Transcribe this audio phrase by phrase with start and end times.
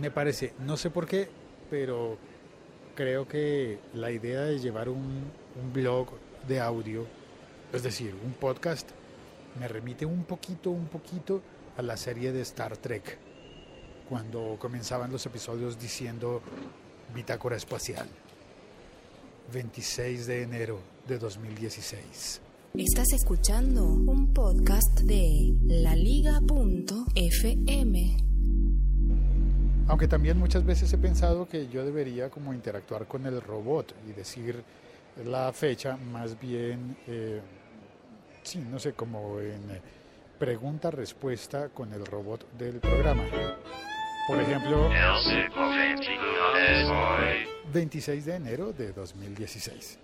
[0.00, 1.28] Me parece, no sé por qué,
[1.70, 2.18] pero
[2.94, 5.24] creo que la idea de llevar un,
[5.72, 6.08] blog
[6.46, 7.06] de audio,
[7.72, 8.90] es decir, un podcast,
[9.58, 11.40] me remite un poquito, un poquito
[11.76, 13.18] a la serie de Star Trek,
[14.08, 16.42] cuando comenzaban los episodios diciendo
[17.14, 18.06] Bitácora Espacial,
[19.52, 22.42] 26 de enero de 2016.
[22.74, 26.36] Estás escuchando un podcast de laliga.fm.
[29.88, 34.12] Aunque también muchas veces he pensado que yo debería como interactuar con el robot y
[34.12, 34.62] decir
[35.24, 37.40] la fecha más bien, eh,
[38.42, 39.80] sí, no sé, como en eh,
[40.38, 43.24] pregunta-respuesta con el robot del programa.
[44.26, 44.90] Por ejemplo,
[47.72, 49.98] 26 de enero de 2016.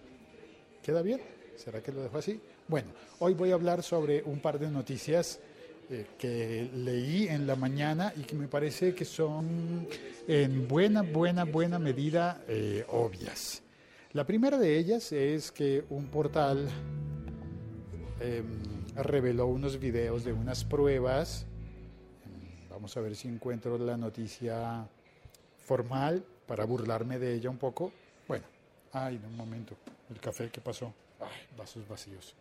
[0.80, 1.20] ¿Queda bien?
[1.56, 2.40] ¿Será que lo dejo así?
[2.68, 2.88] Bueno,
[3.18, 5.40] hoy voy a hablar sobre un par de noticias
[5.92, 9.86] eh, que leí en la mañana y que me parece que son
[10.26, 13.62] en buena, buena, buena medida eh, obvias.
[14.14, 16.66] La primera de ellas es que un portal
[18.20, 18.46] em,
[18.96, 21.44] reveló unos videos de unas pruebas.
[22.70, 24.88] Vamos a ver si encuentro la noticia
[25.58, 27.92] formal para burlarme de ella un poco.
[28.26, 28.46] Bueno,
[28.92, 29.76] ay, un momento,
[30.08, 30.94] el café, ¿qué pasó?
[31.20, 32.34] Ay, vasos vacíos.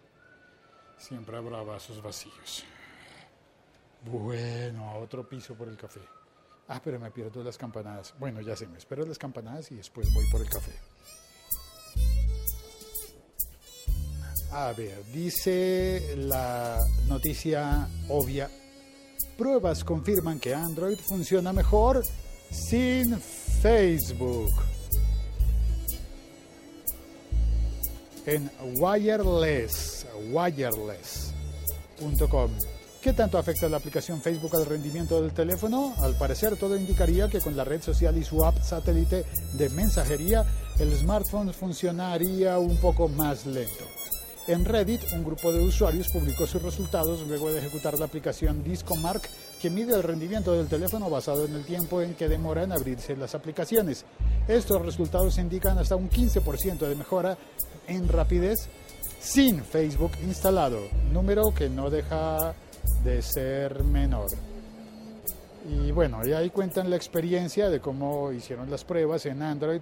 [0.97, 2.63] Siempre habrá vasos vacíos.
[4.05, 6.01] Bueno, a otro piso por el café.
[6.67, 8.13] Ah, pero me pierdo las campanadas.
[8.17, 10.71] Bueno, ya sé, me espero las campanadas y después voy por el café.
[14.51, 18.49] A ver, dice la noticia obvia.
[19.37, 22.03] Pruebas confirman que Android funciona mejor
[22.51, 24.51] sin Facebook.
[28.25, 31.11] En wireless, wireless.com.
[33.01, 35.95] ¿Qué tanto afecta la aplicación Facebook al rendimiento del teléfono?
[36.01, 40.45] Al parecer todo indicaría que con la red social y su app satélite de mensajería,
[40.77, 43.85] el smartphone funcionaría un poco más lento.
[44.47, 49.27] En Reddit, un grupo de usuarios publicó sus resultados luego de ejecutar la aplicación Discomark,
[49.59, 53.15] que mide el rendimiento del teléfono basado en el tiempo en que demora en abrirse
[53.15, 54.05] las aplicaciones.
[54.47, 57.35] Estos resultados indican hasta un 15% de mejora
[57.87, 58.69] en rapidez
[59.19, 60.81] sin Facebook instalado,
[61.11, 62.53] número que no deja
[63.03, 64.27] de ser menor.
[65.69, 69.81] Y bueno, y ahí cuentan la experiencia de cómo hicieron las pruebas en Android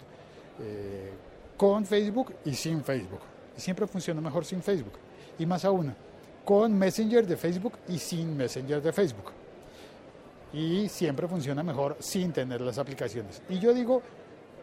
[0.60, 1.12] eh,
[1.56, 3.22] con Facebook y sin Facebook.
[3.58, 4.94] Y siempre funciona mejor sin Facebook.
[5.38, 5.94] Y más aún,
[6.44, 9.32] con Messenger de Facebook y sin Messenger de Facebook.
[10.52, 13.42] Y siempre funciona mejor sin tener las aplicaciones.
[13.50, 14.02] Y yo digo,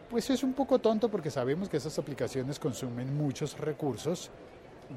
[0.09, 4.29] pues es un poco tonto porque sabemos que esas aplicaciones consumen muchos recursos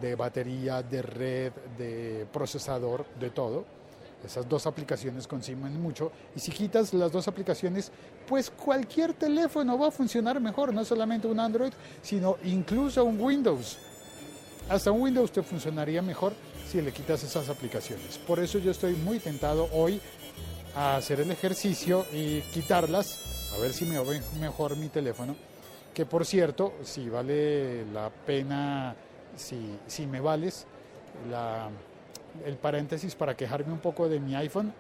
[0.01, 3.65] de batería, de red, de procesador, de todo.
[4.25, 7.91] Esas dos aplicaciones consumen mucho y si quitas las dos aplicaciones,
[8.28, 13.78] pues cualquier teléfono va a funcionar mejor, no solamente un Android, sino incluso un Windows.
[14.69, 16.34] Hasta un Windows te funcionaría mejor
[16.69, 18.19] si le quitas esas aplicaciones.
[18.19, 20.01] Por eso yo estoy muy tentado hoy
[20.77, 25.34] a hacer el ejercicio y quitarlas, a ver si me ve mejor mi teléfono.
[25.95, 28.95] Que por cierto, si vale la pena
[29.36, 30.66] si, si me vales
[31.30, 31.68] la,
[32.44, 34.72] el paréntesis para quejarme un poco de mi iPhone,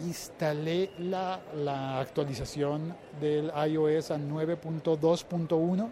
[0.00, 5.88] instalé la, la actualización del iOS a 9.2.1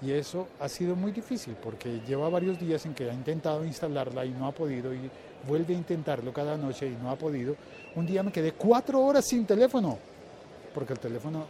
[0.00, 4.24] y eso ha sido muy difícil porque lleva varios días en que ha intentado instalarla
[4.24, 5.10] y no ha podido y
[5.46, 7.56] vuelve a intentarlo cada noche y no ha podido.
[7.96, 9.98] Un día me quedé cuatro horas sin teléfono
[10.74, 11.46] porque el teléfono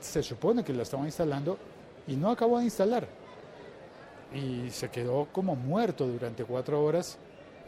[0.00, 1.56] se supone que la estaba instalando
[2.06, 3.06] y no acabó de instalar
[4.34, 7.18] y se quedó como muerto durante cuatro horas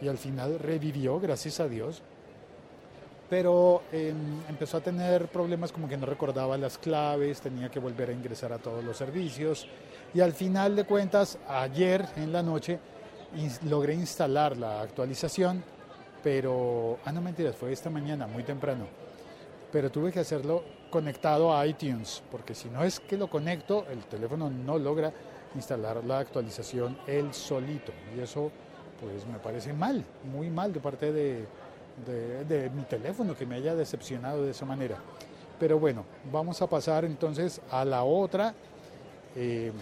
[0.01, 2.03] y al final revivió, gracias a Dios.
[3.29, 4.13] pero eh,
[4.49, 8.53] empezó a tener problemas como que no recordaba las claves, tenía que volver a ingresar
[8.53, 9.67] a todos los servicios
[10.13, 12.79] y al final de cuentas, ayer en la noche,
[13.65, 15.65] logré instalar la actualización,
[16.23, 18.87] pero, ah no mentiras, fue esta mañana, muy temprano,
[19.73, 24.05] pero tuve que hacerlo conectado a iTunes, porque si no es que lo conecto, el
[24.05, 25.13] teléfono no logra
[25.55, 28.51] instalar la actualización él solito y eso
[29.01, 31.47] pues me parece mal, muy mal de parte de,
[32.49, 34.97] de, mi teléfono que me haya decepcionado de esa manera.
[35.59, 38.55] Pero bueno, vamos a pasar entonces a la otra
[39.37, 39.73] eh,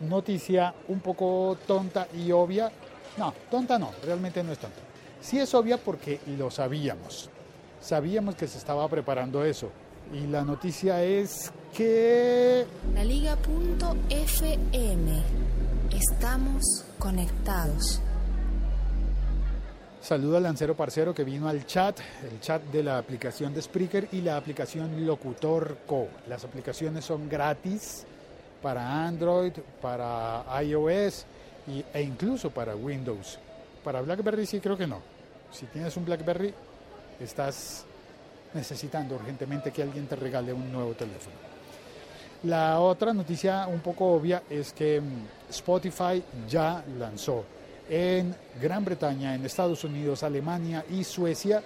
[0.00, 2.70] noticia un poco tonta y obvia.
[3.16, 4.80] No, tonta no, realmente no es tonta.
[5.20, 7.28] Sí es obvia porque lo sabíamos.
[7.80, 9.70] Sabíamos que se estaba preparando eso.
[10.12, 12.66] Y la noticia es que...
[12.94, 13.40] La Liga.fm.
[15.92, 18.02] Estamos conectados.
[20.00, 24.08] Saludo al lancero parcero que vino al chat, el chat de la aplicación de Spreaker
[24.12, 26.08] y la aplicación Locutor Co.
[26.26, 28.06] Las aplicaciones son gratis
[28.62, 31.26] para Android, para iOS
[31.92, 33.38] e incluso para Windows.
[33.84, 35.00] Para BlackBerry sí creo que no.
[35.52, 36.52] Si tienes un BlackBerry,
[37.20, 37.84] estás
[38.54, 41.36] necesitando urgentemente que alguien te regale un nuevo teléfono.
[42.44, 47.44] La otra noticia un poco obvia es que mm, Spotify ya lanzó
[47.88, 51.62] en Gran Bretaña, en Estados Unidos, Alemania y Suecia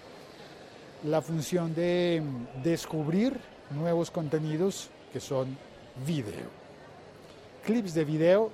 [1.04, 3.38] la función de mm, descubrir
[3.70, 5.56] nuevos contenidos que son
[6.04, 6.48] video.
[7.64, 8.50] Clips de video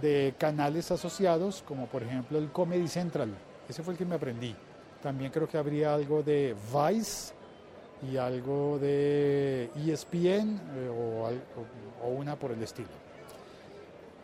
[0.00, 3.30] de canales asociados, como por ejemplo el Comedy Central.
[3.68, 4.54] Ese fue el que me aprendí.
[5.02, 7.32] También creo que habría algo de Vice
[8.02, 11.32] y algo de ESPN eh,
[12.02, 12.88] o, una por el estilo.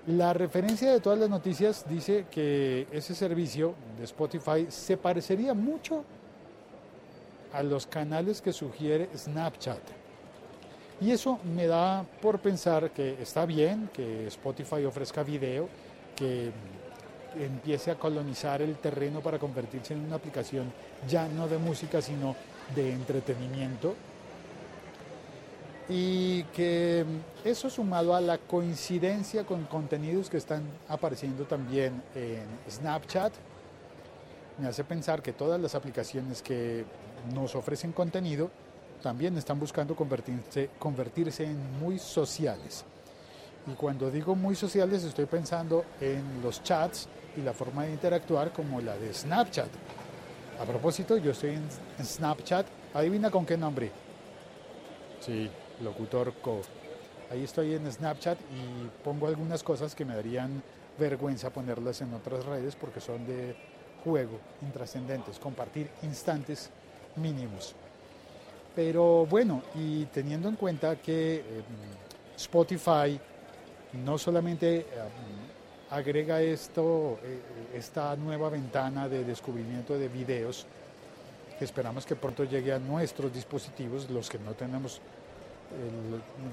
[0.06, 6.04] La referencia de todas las noticias dice que ese servicio de Spotify se parecería mucho
[7.52, 9.80] a los canales que sugiere Snapchat.
[11.00, 15.68] Y eso me da por pensar que está bien que Spotify ofrezca video,
[16.14, 16.52] que
[17.38, 20.72] empiece a colonizar el terreno para convertirse en una aplicación
[21.08, 22.36] ya no de música, sino
[22.74, 23.94] de entretenimiento.
[25.88, 27.04] Y que
[27.44, 33.32] eso sumado a la coincidencia con contenidos que están apareciendo también en Snapchat,
[34.58, 36.84] me hace pensar que todas las aplicaciones que
[37.34, 38.50] nos ofrecen contenido
[39.02, 42.84] también están buscando convertirse, convertirse en muy sociales.
[43.66, 48.52] Y cuando digo muy sociales estoy pensando en los chats y la forma de interactuar
[48.52, 49.68] como la de Snapchat.
[50.60, 52.66] A propósito, yo estoy en Snapchat.
[52.94, 53.90] Adivina con qué nombre.
[55.20, 55.50] Sí,
[55.82, 56.60] Locutor Co.
[57.30, 60.62] Ahí estoy en Snapchat y pongo algunas cosas que me darían
[60.98, 63.56] vergüenza ponerlas en otras redes porque son de
[64.04, 66.70] juego, intrascendentes, compartir instantes
[67.16, 67.74] mínimos.
[68.76, 71.64] Pero bueno, y teniendo en cuenta que em,
[72.36, 73.18] Spotify
[74.04, 74.84] no solamente em,
[75.90, 77.40] agrega esto, eh,
[77.74, 80.66] esta nueva ventana de descubrimiento de videos,
[81.58, 85.00] que esperamos que pronto llegue a nuestros dispositivos, los que no tenemos,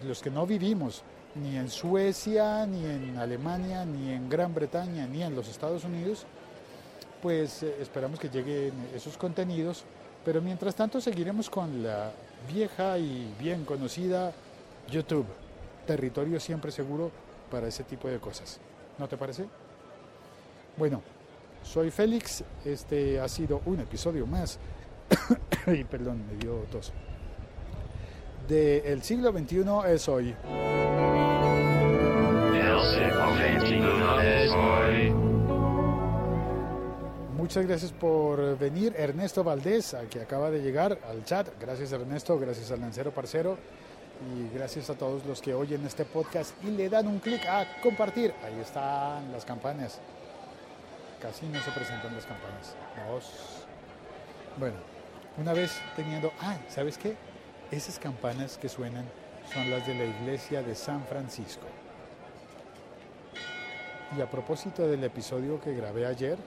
[0.06, 1.04] los que no vivimos
[1.36, 6.26] ni en Suecia, ni en Alemania, ni en Gran Bretaña, ni en los Estados Unidos,
[7.22, 9.86] pues eh, esperamos que lleguen esos contenidos
[10.24, 12.12] pero mientras tanto seguiremos con la
[12.52, 14.32] vieja y bien conocida
[14.90, 15.26] YouTube,
[15.88, 17.12] territorio siempre seguro
[17.52, 18.60] para ese tipo de cosas.
[18.98, 19.46] ¿No te parece?
[20.78, 21.04] Bueno,
[21.62, 24.58] soy Félix, este ha sido un episodio más,
[25.68, 26.94] y perdón, me dio tos,
[28.48, 30.36] de El siglo XXI es hoy.
[37.38, 38.94] Muchas gracias por venir.
[38.98, 41.48] Ernesto Valdés, que acaba de llegar al chat.
[41.60, 43.58] Gracias Ernesto, gracias al Lancero Parcero
[44.30, 47.66] y gracias a todos los que oyen este podcast y le dan un clic a
[47.82, 48.34] compartir.
[48.44, 50.00] Ahí están las campanas.
[51.22, 52.76] Casi no se presentan las campanas.
[53.10, 53.66] Dos.
[54.58, 54.76] Bueno,
[55.38, 56.32] una vez teniendo...
[56.40, 57.16] Ah, ¿sabes qué?
[57.72, 59.06] Esas campanas que suenan
[59.54, 61.66] son las de la iglesia de San Francisco.
[64.18, 66.38] Y a propósito del episodio que grabé ayer,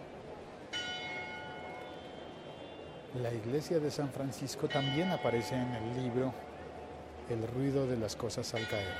[3.22, 6.34] La iglesia de San Francisco también aparece en el libro
[7.30, 8.94] El ruido de las cosas al caer.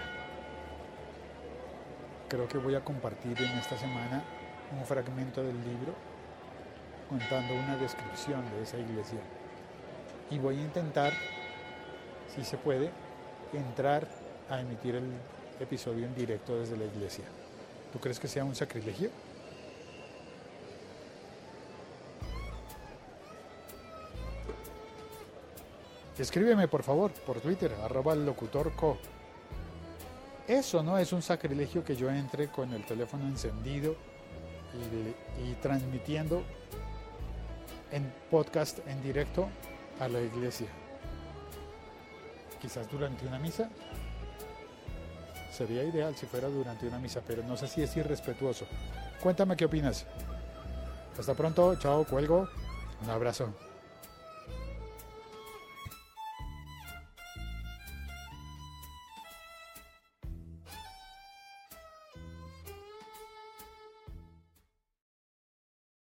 [2.28, 4.24] Creo que voy a compartir en esta semana
[4.72, 5.92] un fragmento del libro
[7.08, 9.20] contando una descripción de esa iglesia.
[10.30, 11.12] Y voy a intentar,
[12.34, 12.90] si se puede,
[13.52, 14.08] entrar
[14.48, 15.12] a emitir el
[15.60, 17.24] episodio en directo desde la iglesia.
[17.92, 19.10] ¿Tú crees que sea un sacrilegio?
[26.18, 28.98] Escríbeme por favor por Twitter, arroba locutorco.
[30.46, 33.96] Eso no es un sacrilegio que yo entre con el teléfono encendido
[34.74, 36.42] y, y transmitiendo
[37.90, 39.48] en podcast en directo
[40.00, 40.68] a la iglesia.
[42.60, 43.70] Quizás durante una misa.
[45.50, 48.66] Sería ideal si fuera durante una misa, pero no sé si es irrespetuoso.
[49.22, 50.06] Cuéntame qué opinas.
[51.18, 52.48] Hasta pronto, chao, cuelgo.
[53.02, 53.54] Un abrazo.